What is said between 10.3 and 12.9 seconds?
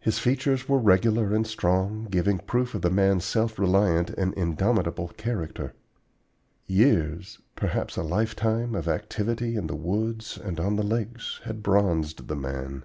and on the lakes, had bronzed the man.